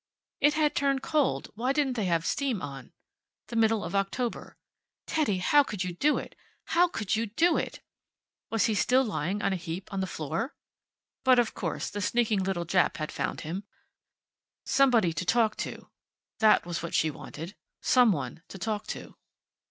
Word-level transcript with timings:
It 0.39 0.55
had 0.55 0.73
turned 0.73 1.03
cold; 1.03 1.51
why 1.53 1.73
didn't 1.73 1.93
they 1.93 2.05
have 2.05 2.25
steam 2.25 2.59
on? 2.59 2.91
The 3.49 3.55
middle 3.55 3.83
of 3.83 3.93
October.... 3.93 4.57
Teddy, 5.05 5.37
how 5.37 5.61
could 5.61 5.83
you 5.83 5.93
do 5.93 6.17
it! 6.17 6.33
How 6.69 6.87
could 6.87 7.15
you 7.15 7.27
do 7.27 7.55
it!... 7.55 7.81
Was 8.49 8.65
he 8.65 8.73
still 8.73 9.03
lying 9.03 9.41
in 9.41 9.53
a 9.53 9.57
heap 9.57 9.93
on 9.93 9.99
the 9.99 10.07
floor? 10.07 10.55
But 11.23 11.37
of 11.37 11.53
course 11.53 11.91
the 11.91 12.01
sneaking 12.01 12.39
little 12.43 12.65
Jap 12.65 12.97
had 12.97 13.11
found 13.11 13.41
him.... 13.41 13.63
Somebody 14.65 15.13
to 15.13 15.23
talk 15.23 15.55
to. 15.57 15.91
That 16.39 16.65
was 16.65 16.81
what 16.81 16.95
she 16.95 17.11
wanted. 17.11 17.55
Some 17.81 18.11
one 18.11 18.41
to 18.47 18.57
talk 18.57 18.87
to.... 18.87 19.17